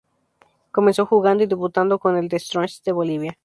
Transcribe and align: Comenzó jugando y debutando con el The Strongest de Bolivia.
Comenzó 0.71 1.05
jugando 1.05 1.43
y 1.43 1.45
debutando 1.45 1.99
con 1.99 2.17
el 2.17 2.27
The 2.27 2.39
Strongest 2.39 2.85
de 2.87 2.91
Bolivia. 2.91 3.37